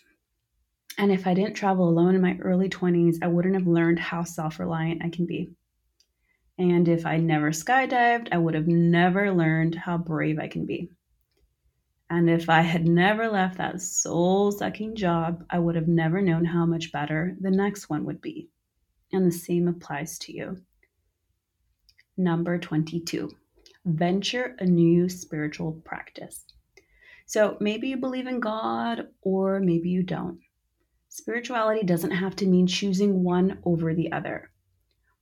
And 0.99 1.13
if 1.13 1.25
I 1.25 1.33
didn't 1.33 1.53
travel 1.53 1.87
alone 1.87 2.13
in 2.13 2.21
my 2.21 2.37
early 2.41 2.67
20s, 2.67 3.19
I 3.21 3.27
wouldn't 3.27 3.53
have 3.55 3.67
learned 3.67 3.99
how 3.99 4.25
self 4.25 4.59
reliant 4.59 5.01
I 5.01 5.07
can 5.07 5.25
be. 5.25 5.49
And 6.57 6.89
if 6.89 7.05
I 7.05 7.15
never 7.15 7.51
skydived, 7.51 8.27
I 8.33 8.37
would 8.37 8.53
have 8.53 8.67
never 8.67 9.31
learned 9.31 9.75
how 9.75 9.97
brave 9.97 10.39
I 10.39 10.49
can 10.49 10.65
be. 10.65 10.89
And 12.09 12.29
if 12.29 12.49
I 12.49 12.59
had 12.59 12.85
never 12.85 13.29
left 13.29 13.59
that 13.59 13.81
soul 13.81 14.51
sucking 14.51 14.97
job, 14.97 15.45
I 15.49 15.57
would 15.57 15.75
have 15.75 15.87
never 15.87 16.21
known 16.21 16.43
how 16.43 16.65
much 16.65 16.91
better 16.91 17.33
the 17.39 17.49
next 17.49 17.89
one 17.89 18.03
would 18.03 18.19
be. 18.19 18.49
And 19.13 19.25
the 19.25 19.31
same 19.31 19.69
applies 19.69 20.19
to 20.19 20.35
you. 20.35 20.57
Number 22.17 22.59
22 22.59 23.31
venture 23.85 24.57
a 24.59 24.65
new 24.65 25.07
spiritual 25.07 25.81
practice. 25.85 26.45
So 27.25 27.55
maybe 27.61 27.87
you 27.87 27.95
believe 27.95 28.27
in 28.27 28.41
God 28.41 29.07
or 29.21 29.61
maybe 29.61 29.89
you 29.89 30.03
don't. 30.03 30.39
Spirituality 31.09 31.83
doesn't 31.83 32.11
have 32.11 32.35
to 32.37 32.45
mean 32.45 32.67
choosing 32.67 33.23
one 33.23 33.59
over 33.65 33.95
the 33.95 34.11
other. 34.11 34.51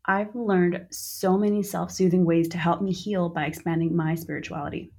I've 0.05 0.35
learned 0.35 0.85
so 0.91 1.37
many 1.37 1.63
self 1.63 1.91
soothing 1.91 2.25
ways 2.25 2.49
to 2.49 2.57
help 2.57 2.81
me 2.81 2.91
heal 2.91 3.29
by 3.29 3.45
expanding 3.45 3.95
my 3.95 4.15
spirituality. 4.15 4.91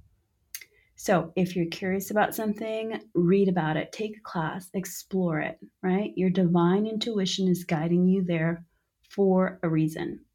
So, 0.95 1.31
if 1.35 1.55
you're 1.55 1.67
curious 1.67 2.09
about 2.11 2.35
something, 2.35 3.01
read 3.13 3.47
about 3.47 3.77
it, 3.77 3.91
take 3.91 4.17
a 4.17 4.21
class, 4.21 4.69
explore 4.73 5.39
it, 5.39 5.59
right? 5.81 6.11
Your 6.15 6.31
divine 6.31 6.85
intuition 6.85 7.47
is 7.47 7.63
guiding 7.63 8.07
you 8.07 8.23
there 8.23 8.65
for 9.09 9.59
a 9.63 9.69
reason. 9.69 10.25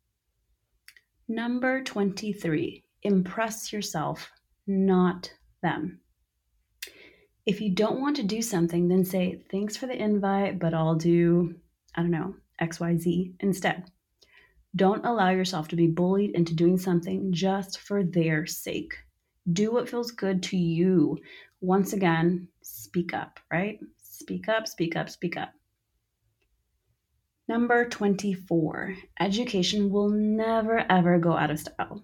Number 1.29 1.83
23, 1.83 2.85
impress 3.03 3.73
yourself, 3.73 4.31
not 4.67 5.33
them. 5.63 6.01
If 7.47 7.61
you 7.61 7.71
don't 7.71 8.01
want 8.01 8.17
to 8.17 8.23
do 8.23 8.41
something, 8.41 8.89
then 8.89 9.05
say, 9.05 9.43
thanks 9.51 9.77
for 9.77 9.87
the 9.87 10.01
invite, 10.01 10.59
but 10.59 10.75
I'll 10.75 10.95
do, 10.95 11.55
I 11.95 12.01
don't 12.01 12.11
know, 12.11 12.35
XYZ 12.61 13.35
instead. 13.41 13.91
Don't 14.75 15.05
allow 15.05 15.31
yourself 15.31 15.69
to 15.69 15.77
be 15.77 15.87
bullied 15.87 16.31
into 16.31 16.55
doing 16.55 16.79
something 16.79 17.33
just 17.33 17.79
for 17.81 18.03
their 18.03 18.47
sake 18.47 18.95
do 19.53 19.73
what 19.73 19.89
feels 19.89 20.11
good 20.11 20.43
to 20.45 20.57
you. 20.57 21.19
Once 21.61 21.93
again, 21.93 22.49
speak 22.63 23.13
up, 23.13 23.41
right? 23.51 23.79
Speak 24.03 24.49
up, 24.49 24.67
speak 24.67 24.97
up, 24.97 25.09
speak 25.11 25.37
up. 25.37 25.53
Number 27.47 27.87
24, 27.87 28.95
education 29.21 29.91
will 29.91 30.09
never 30.09 30.91
ever 30.91 31.19
go 31.19 31.37
out 31.37 31.51
of 31.51 31.61
style. 31.61 32.03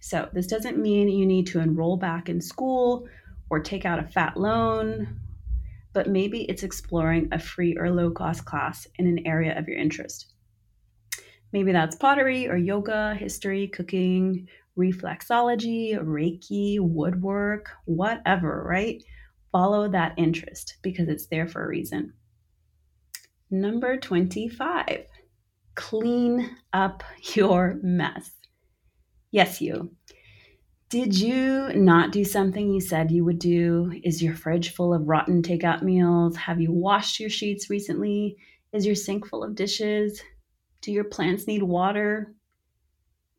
So, 0.00 0.28
this 0.32 0.46
doesn't 0.46 0.78
mean 0.78 1.08
you 1.08 1.26
need 1.26 1.48
to 1.48 1.58
enroll 1.58 1.96
back 1.96 2.28
in 2.28 2.40
school 2.40 3.08
or 3.50 3.60
take 3.60 3.84
out 3.84 3.98
a 3.98 4.08
fat 4.08 4.36
loan, 4.36 5.20
but 5.92 6.08
maybe 6.08 6.42
it's 6.42 6.62
exploring 6.62 7.28
a 7.32 7.38
free 7.38 7.76
or 7.76 7.90
low 7.90 8.10
cost 8.10 8.44
class 8.44 8.86
in 8.98 9.06
an 9.06 9.26
area 9.26 9.58
of 9.58 9.68
your 9.68 9.78
interest. 9.78 10.32
Maybe 11.52 11.72
that's 11.72 11.96
pottery 11.96 12.48
or 12.48 12.56
yoga, 12.56 13.14
history, 13.14 13.68
cooking, 13.68 14.48
reflexology, 14.78 15.96
Reiki, 15.98 16.78
woodwork, 16.80 17.70
whatever, 17.86 18.64
right? 18.68 19.02
Follow 19.52 19.88
that 19.88 20.14
interest 20.16 20.76
because 20.82 21.08
it's 21.08 21.26
there 21.28 21.48
for 21.48 21.64
a 21.64 21.68
reason. 21.68 22.12
Number 23.50 23.96
25, 23.96 25.06
clean 25.76 26.56
up 26.72 27.04
your 27.34 27.78
mess. 27.82 28.30
Yes, 29.30 29.60
you. 29.60 29.92
Did 30.96 31.20
you 31.20 31.74
not 31.74 32.10
do 32.10 32.24
something 32.24 32.72
you 32.72 32.80
said 32.80 33.10
you 33.10 33.22
would 33.26 33.38
do? 33.38 33.92
Is 34.02 34.22
your 34.22 34.34
fridge 34.34 34.72
full 34.72 34.94
of 34.94 35.06
rotten 35.06 35.42
takeout 35.42 35.82
meals? 35.82 36.38
Have 36.38 36.58
you 36.58 36.72
washed 36.72 37.20
your 37.20 37.28
sheets 37.28 37.68
recently? 37.68 38.38
Is 38.72 38.86
your 38.86 38.94
sink 38.94 39.26
full 39.26 39.44
of 39.44 39.54
dishes? 39.54 40.22
Do 40.80 40.90
your 40.90 41.04
plants 41.04 41.46
need 41.46 41.62
water? 41.62 42.34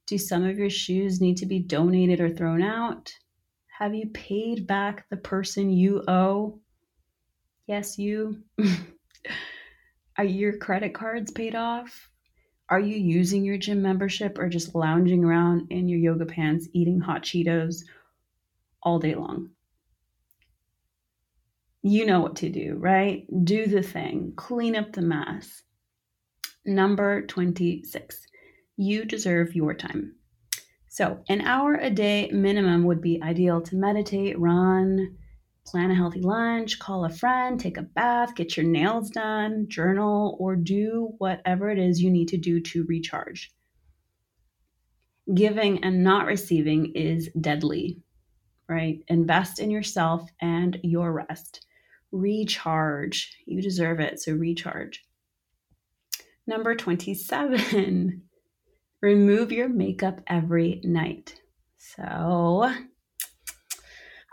Do 0.06 0.20
some 0.20 0.46
of 0.46 0.60
your 0.60 0.70
shoes 0.70 1.20
need 1.20 1.38
to 1.38 1.48
be 1.48 1.58
donated 1.58 2.22
or 2.22 2.30
thrown 2.30 2.62
out? 2.62 3.12
Have 3.80 3.96
you 3.96 4.06
paid 4.10 4.68
back 4.68 5.10
the 5.10 5.18
person 5.18 5.72
you 5.72 6.04
owe? 6.08 6.60
Yes, 7.66 7.98
you. 7.98 8.38
Are 10.16 10.24
your 10.24 10.58
credit 10.58 10.94
cards 10.94 11.32
paid 11.32 11.56
off? 11.56 12.12
Are 12.70 12.80
you 12.80 12.98
using 12.98 13.46
your 13.46 13.58
gym 13.58 13.82
membership 13.82 14.38
or 14.38 14.50
just 14.50 14.76
lounging 14.76 15.24
around 15.24 15.68
in 15.72 15.88
your 15.88 16.00
yoga 16.00 16.26
pants 16.26 16.68
eating 16.74 17.00
hot 17.00 17.24
Cheetos 17.24 17.84
all 18.84 19.00
day 19.00 19.16
long? 19.16 19.52
You 21.82 22.06
know 22.06 22.20
what 22.20 22.36
to 22.38 22.50
do, 22.50 22.76
right? 22.78 23.26
Do 23.46 23.68
the 23.68 23.82
thing, 23.82 24.34
clean 24.36 24.76
up 24.76 24.92
the 24.92 25.02
mess. 25.02 25.64
Number 26.66 27.26
26 27.26 28.28
you 28.78 29.04
deserve 29.04 29.56
your 29.56 29.74
time. 29.74 30.16
So, 30.88 31.24
an 31.28 31.42
hour 31.42 31.76
a 31.76 31.90
day 31.90 32.30
minimum 32.32 32.86
would 32.86 33.02
be 33.02 33.22
ideal 33.22 33.62
to 33.62 33.76
meditate, 33.76 34.40
run, 34.40 35.18
plan 35.68 35.92
a 35.92 35.96
healthy 35.96 36.22
lunch, 36.22 36.80
call 36.80 37.06
a 37.06 37.10
friend, 37.10 37.60
take 37.60 37.78
a 37.78 37.82
bath, 37.82 38.36
get 38.36 38.56
your 38.56 38.66
nails 38.66 39.10
done, 39.10 39.66
journal, 39.68 40.38
or 40.40 40.56
do 40.56 41.14
whatever 41.18 41.70
it 41.70 41.78
is 41.78 42.02
you 42.02 42.10
need 42.10 42.30
to 42.30 42.38
do 42.38 42.62
to 42.62 42.86
recharge. 42.86 43.52
Giving 45.34 45.84
and 45.84 46.04
not 46.04 46.26
receiving 46.26 46.94
is 46.96 47.30
deadly, 47.40 48.02
right? 48.70 49.00
Invest 49.10 49.60
in 49.60 49.70
yourself 49.70 50.30
and 50.42 50.80
your 50.84 51.12
rest. 51.12 51.66
Recharge. 52.14 53.36
You 53.46 53.62
deserve 53.62 54.00
it, 54.00 54.22
so 54.22 54.32
recharge. 54.34 55.04
Number 56.48 56.76
27 56.76 58.22
remove 59.02 59.52
your 59.52 59.68
makeup 59.68 60.22
every 60.28 60.80
night. 60.84 61.36
So 61.78 62.74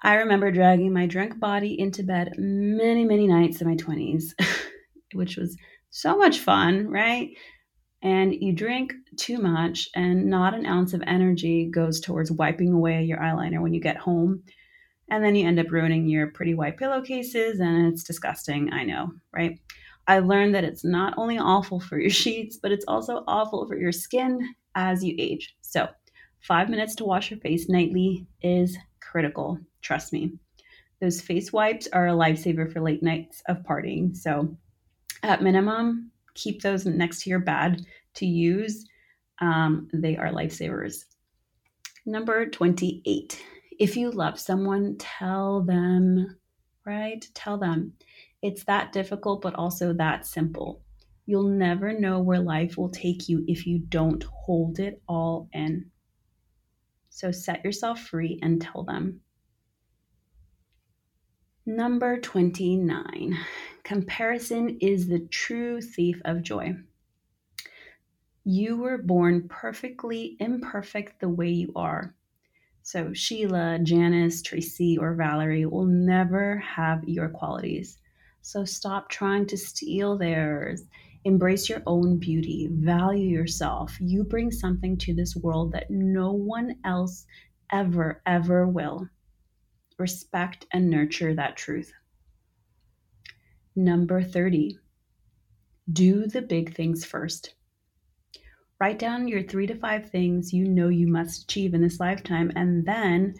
I 0.04 0.16
remember 0.16 0.50
dragging 0.50 0.92
my 0.92 1.06
drunk 1.06 1.40
body 1.40 1.80
into 1.80 2.02
bed 2.02 2.34
many, 2.36 3.06
many 3.06 3.26
nights 3.26 3.62
in 3.62 3.66
my 3.66 3.74
20s, 3.74 4.34
which 5.14 5.38
was 5.38 5.56
so 5.88 6.18
much 6.18 6.40
fun, 6.40 6.88
right? 6.88 7.30
And 8.02 8.34
you 8.34 8.52
drink 8.52 8.92
too 9.16 9.38
much, 9.38 9.88
and 9.94 10.26
not 10.26 10.52
an 10.52 10.66
ounce 10.66 10.92
of 10.92 11.02
energy 11.06 11.70
goes 11.70 12.00
towards 12.00 12.30
wiping 12.30 12.74
away 12.74 13.02
your 13.02 13.16
eyeliner 13.16 13.62
when 13.62 13.72
you 13.72 13.80
get 13.80 13.96
home. 13.96 14.42
And 15.08 15.24
then 15.24 15.34
you 15.34 15.48
end 15.48 15.58
up 15.58 15.70
ruining 15.70 16.06
your 16.06 16.26
pretty 16.26 16.52
white 16.52 16.76
pillowcases, 16.76 17.60
and 17.60 17.90
it's 17.90 18.04
disgusting, 18.04 18.70
I 18.74 18.84
know, 18.84 19.10
right? 19.32 19.58
I 20.06 20.18
learned 20.18 20.54
that 20.54 20.64
it's 20.64 20.84
not 20.84 21.14
only 21.16 21.38
awful 21.38 21.80
for 21.80 21.98
your 21.98 22.10
sheets, 22.22 22.58
but 22.58 22.72
it's 22.72 22.84
also 22.86 23.24
awful 23.26 23.66
for 23.66 23.78
your 23.78 23.92
skin 23.92 24.54
as 24.74 25.02
you 25.02 25.14
age. 25.18 25.56
So, 25.62 25.88
five 26.40 26.68
minutes 26.68 26.94
to 26.96 27.04
wash 27.04 27.30
your 27.30 27.40
face 27.40 27.70
nightly 27.70 28.26
is 28.42 28.76
critical. 29.00 29.58
Trust 29.84 30.12
me. 30.12 30.32
Those 31.00 31.20
face 31.20 31.52
wipes 31.52 31.86
are 31.92 32.08
a 32.08 32.12
lifesaver 32.12 32.72
for 32.72 32.80
late 32.80 33.02
nights 33.02 33.42
of 33.46 33.62
partying. 33.62 34.16
So, 34.16 34.56
at 35.22 35.42
minimum, 35.42 36.10
keep 36.34 36.62
those 36.62 36.86
next 36.86 37.22
to 37.22 37.30
your 37.30 37.40
bed 37.40 37.84
to 38.14 38.26
use. 38.26 38.86
Um, 39.40 39.88
they 39.92 40.16
are 40.16 40.32
lifesavers. 40.32 41.04
Number 42.06 42.46
28. 42.46 43.42
If 43.78 43.96
you 43.96 44.10
love 44.10 44.40
someone, 44.40 44.96
tell 44.98 45.62
them, 45.62 46.36
right? 46.86 47.26
Tell 47.34 47.58
them. 47.58 47.92
It's 48.40 48.64
that 48.64 48.92
difficult, 48.92 49.42
but 49.42 49.54
also 49.54 49.92
that 49.94 50.26
simple. 50.26 50.82
You'll 51.26 51.48
never 51.48 51.98
know 51.98 52.20
where 52.20 52.40
life 52.40 52.78
will 52.78 52.90
take 52.90 53.28
you 53.28 53.44
if 53.48 53.66
you 53.66 53.78
don't 53.78 54.22
hold 54.24 54.78
it 54.78 55.02
all 55.08 55.48
in. 55.52 55.90
So 57.10 57.30
set 57.30 57.64
yourself 57.64 58.00
free 58.00 58.38
and 58.42 58.60
tell 58.60 58.82
them. 58.82 59.20
Number 61.66 62.20
29. 62.20 63.38
Comparison 63.84 64.76
is 64.82 65.08
the 65.08 65.20
true 65.20 65.80
thief 65.80 66.20
of 66.26 66.42
joy. 66.42 66.74
You 68.44 68.76
were 68.76 68.98
born 68.98 69.48
perfectly 69.48 70.36
imperfect 70.40 71.20
the 71.20 71.30
way 71.30 71.48
you 71.48 71.72
are. 71.74 72.14
So, 72.82 73.14
Sheila, 73.14 73.78
Janice, 73.82 74.42
Tracy, 74.42 74.98
or 74.98 75.14
Valerie 75.14 75.64
will 75.64 75.86
never 75.86 76.58
have 76.58 77.02
your 77.08 77.30
qualities. 77.30 77.96
So, 78.42 78.66
stop 78.66 79.08
trying 79.08 79.46
to 79.46 79.56
steal 79.56 80.18
theirs. 80.18 80.82
Embrace 81.24 81.70
your 81.70 81.80
own 81.86 82.18
beauty. 82.18 82.68
Value 82.70 83.26
yourself. 83.26 83.96
You 84.02 84.22
bring 84.22 84.50
something 84.50 84.98
to 84.98 85.14
this 85.14 85.34
world 85.34 85.72
that 85.72 85.90
no 85.90 86.30
one 86.30 86.76
else 86.84 87.24
ever, 87.72 88.20
ever 88.26 88.68
will. 88.68 89.08
Respect 89.98 90.66
and 90.72 90.90
nurture 90.90 91.34
that 91.34 91.56
truth. 91.56 91.92
Number 93.76 94.22
30. 94.22 94.78
Do 95.92 96.26
the 96.26 96.42
big 96.42 96.74
things 96.74 97.04
first. 97.04 97.54
Write 98.80 98.98
down 98.98 99.28
your 99.28 99.42
three 99.42 99.66
to 99.66 99.74
five 99.74 100.10
things 100.10 100.52
you 100.52 100.64
know 100.66 100.88
you 100.88 101.06
must 101.06 101.44
achieve 101.44 101.74
in 101.74 101.80
this 101.80 102.00
lifetime 102.00 102.50
and 102.56 102.84
then 102.84 103.34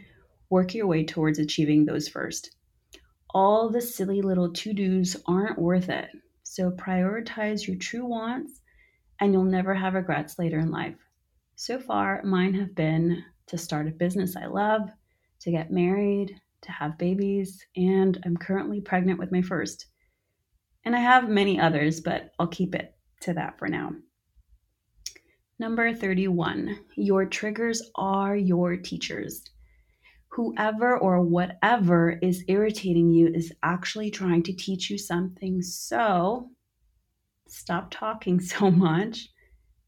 work 0.51 0.75
your 0.75 0.87
way 0.87 1.05
towards 1.05 1.39
achieving 1.39 1.85
those 1.85 2.09
first. 2.09 2.55
All 3.31 3.69
the 3.69 3.81
silly 3.81 4.23
little 4.23 4.53
to 4.53 4.73
dos 4.73 5.17
aren't 5.27 5.59
worth 5.59 5.89
it. 5.89 6.11
So 6.45 6.71
prioritize 6.71 7.67
your 7.67 7.77
true 7.77 8.05
wants 8.05 8.61
and 9.21 9.33
you'll 9.33 9.45
never 9.45 9.75
have 9.75 9.95
regrets 9.95 10.39
later 10.39 10.59
in 10.61 10.71
life. 10.71 10.97
So 11.57 11.81
far, 11.81 12.23
mine 12.23 12.55
have 12.55 12.75
been 12.75 13.25
to 13.47 13.59
start 13.59 13.89
a 13.89 13.91
business 13.91 14.37
I 14.37 14.47
love, 14.47 14.91
to 15.45 15.51
get 15.51 15.71
married, 15.71 16.35
to 16.63 16.73
have 16.73 16.99
babies, 16.99 17.65
and 17.77 18.19
I'm 18.25 18.37
currently 18.37 18.81
pregnant 18.81 19.19
with 19.19 19.31
my 19.31 19.43
first. 19.43 19.87
And 20.85 20.97
I 20.97 21.01
have 21.01 21.29
many 21.29 21.61
others, 21.61 22.01
but 22.01 22.31
I'll 22.39 22.47
keep 22.47 22.75
it 22.75 22.95
to 23.21 23.35
that 23.35 23.59
for 23.59 23.69
now. 23.69 23.93
Number 25.59 25.95
31, 25.95 26.79
your 26.97 27.27
triggers 27.27 27.91
are 27.95 28.37
your 28.37 28.77
teachers. 28.77 29.45
Whoever 30.29 30.99
or 30.99 31.21
whatever 31.21 32.19
is 32.23 32.45
irritating 32.49 33.11
you 33.11 33.29
is 33.29 33.53
actually 33.63 34.11
trying 34.11 34.43
to 34.45 34.53
teach 34.53 34.91
you 34.91 34.99
something. 34.99 35.63
So 35.63 36.51
stop 37.47 37.91
talking 37.91 38.41
so 38.55 38.71
much 38.71 39.29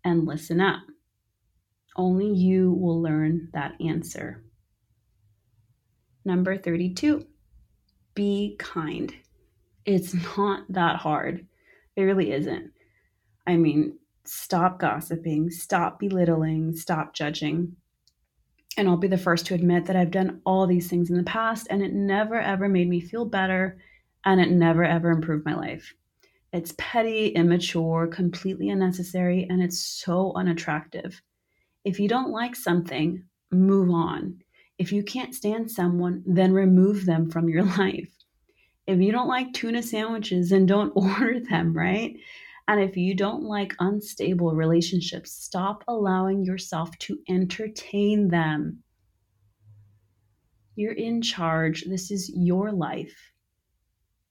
and 0.04 0.24
listen 0.24 0.60
up. 0.60 0.82
Only 1.96 2.30
you 2.30 2.72
will 2.72 3.00
learn 3.00 3.48
that 3.54 3.72
answer. 3.80 4.45
Number 6.26 6.58
32, 6.58 7.24
be 8.16 8.56
kind. 8.58 9.14
It's 9.84 10.12
not 10.36 10.64
that 10.70 10.96
hard. 10.96 11.46
It 11.94 12.02
really 12.02 12.32
isn't. 12.32 12.72
I 13.46 13.54
mean, 13.54 13.96
stop 14.24 14.80
gossiping, 14.80 15.50
stop 15.50 16.00
belittling, 16.00 16.74
stop 16.74 17.14
judging. 17.14 17.76
And 18.76 18.88
I'll 18.88 18.96
be 18.96 19.06
the 19.06 19.16
first 19.16 19.46
to 19.46 19.54
admit 19.54 19.86
that 19.86 19.94
I've 19.94 20.10
done 20.10 20.40
all 20.44 20.66
these 20.66 20.90
things 20.90 21.10
in 21.10 21.16
the 21.16 21.22
past 21.22 21.68
and 21.70 21.80
it 21.80 21.94
never 21.94 22.40
ever 22.40 22.68
made 22.68 22.88
me 22.88 22.98
feel 23.00 23.24
better 23.24 23.78
and 24.24 24.40
it 24.40 24.50
never 24.50 24.82
ever 24.82 25.12
improved 25.12 25.46
my 25.46 25.54
life. 25.54 25.94
It's 26.52 26.74
petty, 26.76 27.28
immature, 27.28 28.08
completely 28.08 28.70
unnecessary, 28.70 29.46
and 29.48 29.62
it's 29.62 29.78
so 29.78 30.32
unattractive. 30.34 31.22
If 31.84 32.00
you 32.00 32.08
don't 32.08 32.32
like 32.32 32.56
something, 32.56 33.22
move 33.52 33.90
on. 33.90 34.40
If 34.78 34.92
you 34.92 35.02
can't 35.02 35.34
stand 35.34 35.70
someone, 35.70 36.22
then 36.26 36.52
remove 36.52 37.06
them 37.06 37.30
from 37.30 37.48
your 37.48 37.64
life. 37.78 38.10
If 38.86 39.00
you 39.00 39.10
don't 39.10 39.28
like 39.28 39.52
tuna 39.52 39.82
sandwiches, 39.82 40.50
then 40.50 40.66
don't 40.66 40.92
order 40.94 41.40
them, 41.40 41.72
right? 41.72 42.16
And 42.68 42.80
if 42.80 42.96
you 42.96 43.14
don't 43.14 43.44
like 43.44 43.74
unstable 43.78 44.54
relationships, 44.54 45.32
stop 45.32 45.84
allowing 45.86 46.44
yourself 46.44 46.96
to 47.00 47.18
entertain 47.28 48.28
them. 48.28 48.82
You're 50.74 50.92
in 50.92 51.22
charge. 51.22 51.84
This 51.84 52.10
is 52.10 52.30
your 52.34 52.72
life. 52.72 53.32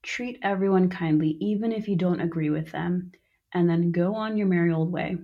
Treat 0.02 0.38
everyone 0.42 0.88
kindly, 0.88 1.36
even 1.40 1.72
if 1.72 1.88
you 1.88 1.96
don't 1.96 2.20
agree 2.20 2.50
with 2.50 2.70
them, 2.70 3.10
and 3.52 3.68
then 3.68 3.90
go 3.90 4.14
on 4.14 4.36
your 4.36 4.46
merry 4.46 4.72
old 4.72 4.92
way. 4.92 5.16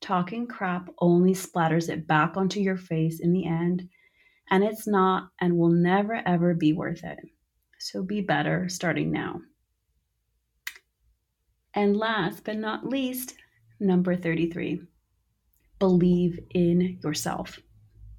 Talking 0.00 0.46
crap 0.46 0.88
only 0.98 1.32
splatters 1.32 1.88
it 1.88 2.06
back 2.06 2.36
onto 2.36 2.60
your 2.60 2.76
face 2.76 3.18
in 3.20 3.32
the 3.32 3.46
end, 3.46 3.88
and 4.50 4.64
it's 4.64 4.86
not 4.86 5.30
and 5.40 5.56
will 5.56 5.70
never 5.70 6.22
ever 6.26 6.54
be 6.54 6.72
worth 6.72 7.04
it. 7.04 7.18
So 7.78 8.02
be 8.02 8.20
better 8.20 8.68
starting 8.68 9.10
now. 9.10 9.40
And 11.74 11.96
last 11.96 12.44
but 12.44 12.56
not 12.56 12.86
least, 12.86 13.34
number 13.78 14.16
33 14.16 14.82
believe 15.78 16.38
in 16.50 16.98
yourself. 17.02 17.58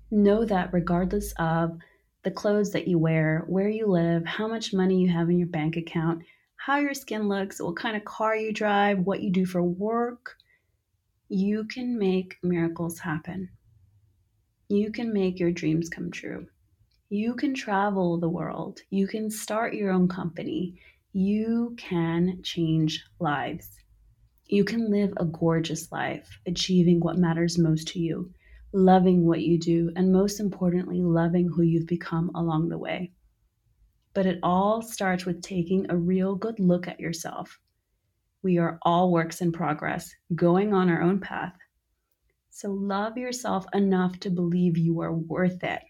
Know 0.10 0.44
that 0.46 0.74
regardless 0.74 1.34
of 1.38 1.78
the 2.24 2.32
clothes 2.32 2.72
that 2.72 2.88
you 2.88 2.98
wear, 2.98 3.46
where 3.48 3.70
you 3.70 3.88
live, 3.88 4.26
how 4.26 4.48
much 4.48 4.74
money 4.74 5.00
you 5.00 5.10
have 5.10 5.30
in 5.30 5.38
your 5.38 5.48
bank 5.48 5.78
account, 5.78 6.24
how 6.58 6.78
your 6.80 6.94
skin 6.94 7.28
looks, 7.28 7.62
what 7.62 7.78
kind 7.78 7.96
of 7.96 8.04
car 8.04 8.36
you 8.36 8.52
drive, 8.52 9.00
what 9.00 9.22
you 9.22 9.32
do 9.32 9.46
for 9.46 9.64
work, 9.64 10.36
you 11.30 11.64
can 11.66 11.98
make 11.98 12.38
miracles 12.44 13.00
happen. 13.00 13.50
You 14.72 14.92
can 14.92 15.14
make 15.14 15.40
your 15.40 15.52
dreams 15.52 15.90
come 15.90 16.10
true. 16.10 16.48
You 17.10 17.36
can 17.36 17.54
travel 17.54 18.20
the 18.20 18.30
world. 18.30 18.80
You 18.90 19.06
can 19.08 19.30
start 19.30 19.74
your 19.74 19.92
own 19.92 20.08
company 20.08 20.80
you 21.14 21.76
can 21.78 22.42
change 22.42 23.04
lives. 23.20 23.70
You 24.46 24.64
can 24.64 24.90
live 24.90 25.12
a 25.18 25.26
gorgeous 25.26 25.92
life, 25.92 26.40
achieving 26.48 27.02
what 27.02 27.18
matters 27.18 27.58
most 27.58 27.90
to 27.90 28.00
you, 28.00 28.32
loving 28.72 29.26
what 29.26 29.42
you 29.42 29.60
do, 29.60 29.92
and 29.98 30.14
most 30.14 30.40
importantly, 30.40 31.02
loving 31.02 31.50
who 31.50 31.64
you've 31.64 31.88
become 31.88 32.32
along 32.34 32.70
the 32.70 32.78
way. 32.78 33.12
But 34.14 34.26
it 34.26 34.40
all 34.42 34.82
starts 34.82 35.26
with 35.26 35.42
taking 35.42 35.86
a 35.90 35.98
real 35.98 36.36
good 36.36 36.60
look 36.62 36.88
at 36.88 37.00
yourself. 37.00 37.60
We 38.42 38.58
are 38.58 38.80
all 38.84 39.12
works 39.12 39.42
in 39.42 39.52
progress, 39.52 40.14
going 40.34 40.74
on 40.74 40.90
our 40.90 41.02
own 41.02 41.20
path. 41.20 41.56
So 42.54 42.70
love 42.70 43.18
yourself 43.18 43.66
enough 43.74 44.20
to 44.20 44.30
believe 44.30 44.78
you 44.78 45.00
are 45.00 45.14
worth 45.14 45.64
it 45.64 45.82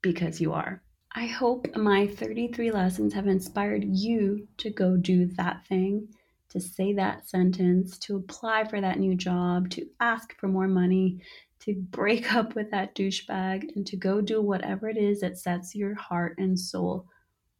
because 0.00 0.40
you 0.40 0.54
are. 0.54 0.82
I 1.12 1.26
hope 1.26 1.76
my 1.76 2.06
33 2.06 2.70
lessons 2.70 3.12
have 3.12 3.26
inspired 3.26 3.84
you 3.84 4.48
to 4.56 4.70
go 4.70 4.96
do 4.96 5.26
that 5.36 5.66
thing, 5.66 6.08
to 6.48 6.60
say 6.60 6.94
that 6.94 7.28
sentence, 7.28 7.98
to 7.98 8.16
apply 8.16 8.64
for 8.64 8.80
that 8.80 8.98
new 8.98 9.14
job, 9.14 9.68
to 9.70 9.86
ask 10.00 10.34
for 10.38 10.48
more 10.48 10.66
money, 10.66 11.20
to 11.60 11.74
break 11.74 12.34
up 12.34 12.54
with 12.54 12.70
that 12.70 12.94
douchebag, 12.94 13.76
and 13.76 13.86
to 13.86 13.96
go 13.96 14.22
do 14.22 14.40
whatever 14.40 14.88
it 14.88 14.96
is 14.96 15.20
that 15.20 15.38
sets 15.38 15.74
your 15.74 15.94
heart 15.94 16.36
and 16.38 16.58
soul 16.58 17.06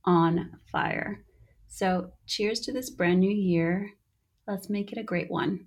on 0.04 0.58
fire. 0.72 1.22
So, 1.68 2.12
cheers 2.26 2.60
to 2.60 2.72
this 2.72 2.88
brand 2.88 3.20
new 3.20 3.30
year. 3.30 3.92
Let's 4.46 4.70
make 4.70 4.90
it 4.90 4.98
a 4.98 5.04
great 5.04 5.30
one. 5.30 5.66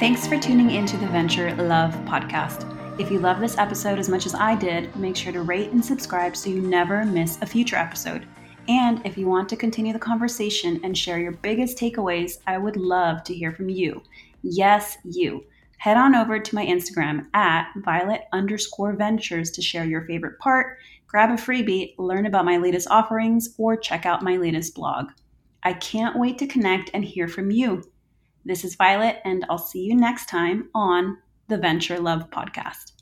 Thanks 0.00 0.26
for 0.26 0.38
tuning 0.38 0.70
into 0.70 0.96
the 0.96 1.06
Venture 1.08 1.54
Love 1.56 1.92
podcast. 2.06 2.64
If 2.98 3.10
you 3.10 3.18
love 3.18 3.38
this 3.38 3.58
episode 3.58 3.98
as 3.98 4.08
much 4.08 4.24
as 4.24 4.34
I 4.34 4.54
did, 4.54 4.96
make 4.96 5.14
sure 5.14 5.30
to 5.30 5.42
rate 5.42 5.72
and 5.72 5.84
subscribe 5.84 6.34
so 6.34 6.48
you 6.48 6.62
never 6.62 7.04
miss 7.04 7.36
a 7.42 7.46
future 7.46 7.76
episode. 7.76 8.26
And 8.66 9.04
if 9.04 9.18
you 9.18 9.26
want 9.26 9.46
to 9.50 9.56
continue 9.56 9.92
the 9.92 9.98
conversation 9.98 10.80
and 10.84 10.96
share 10.96 11.18
your 11.18 11.32
biggest 11.32 11.76
takeaways, 11.76 12.38
I 12.46 12.56
would 12.56 12.76
love 12.76 13.22
to 13.24 13.34
hear 13.34 13.52
from 13.52 13.68
you. 13.68 14.02
Yes, 14.40 14.96
you. 15.04 15.44
Head 15.76 15.98
on 15.98 16.14
over 16.14 16.38
to 16.38 16.54
my 16.54 16.64
Instagram 16.64 17.26
at 17.34 17.70
violet 17.76 18.22
underscore 18.32 18.94
ventures 18.94 19.50
to 19.50 19.60
share 19.60 19.84
your 19.84 20.06
favorite 20.06 20.38
part, 20.38 20.78
grab 21.08 21.28
a 21.28 21.34
freebie, 21.34 21.94
learn 21.98 22.24
about 22.24 22.46
my 22.46 22.56
latest 22.56 22.88
offerings, 22.90 23.54
or 23.58 23.76
check 23.76 24.06
out 24.06 24.22
my 24.22 24.38
latest 24.38 24.74
blog. 24.74 25.10
I 25.62 25.74
can't 25.74 26.18
wait 26.18 26.38
to 26.38 26.46
connect 26.46 26.88
and 26.94 27.04
hear 27.04 27.28
from 27.28 27.50
you. 27.50 27.82
This 28.44 28.64
is 28.64 28.74
Violet, 28.74 29.20
and 29.24 29.44
I'll 29.50 29.58
see 29.58 29.80
you 29.80 29.94
next 29.94 30.28
time 30.28 30.70
on 30.74 31.18
the 31.48 31.58
Venture 31.58 32.00
Love 32.00 32.30
Podcast. 32.30 32.99